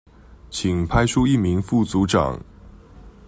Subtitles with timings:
[0.49, 2.39] 請派出一名副組長